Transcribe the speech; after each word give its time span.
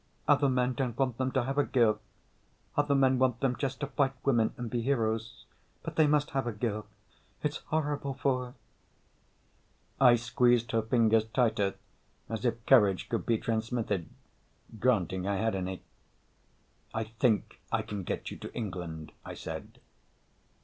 Other 0.27 0.49
men 0.49 0.73
don't 0.73 0.97
want 0.97 1.19
them 1.19 1.31
to 1.33 1.43
have 1.43 1.59
a 1.59 1.63
girl. 1.63 1.99
Other 2.75 2.95
men 2.95 3.19
want 3.19 3.39
them 3.39 3.55
just 3.55 3.79
to 3.81 3.85
fight 3.85 4.13
women 4.25 4.51
and 4.57 4.67
be 4.67 4.81
heroes. 4.81 5.45
But 5.83 5.95
they 5.95 6.07
must 6.07 6.31
have 6.31 6.47
a 6.47 6.51
girl. 6.51 6.87
It's 7.43 7.57
horrible 7.67 8.15
for 8.15 8.45
her." 8.47 8.53
I 9.99 10.15
squeezed 10.15 10.71
her 10.71 10.81
fingers 10.81 11.25
tighter, 11.25 11.75
as 12.29 12.45
if 12.45 12.65
courage 12.65 13.09
could 13.09 13.27
be 13.27 13.37
transmitted 13.37 14.09
granting 14.79 15.27
I 15.27 15.35
had 15.35 15.53
any. 15.53 15.83
"I 16.95 17.03
think 17.03 17.61
I 17.71 17.83
can 17.83 18.01
get 18.01 18.31
you 18.31 18.37
to 18.37 18.51
England," 18.55 19.11
I 19.23 19.35
said. 19.35 19.79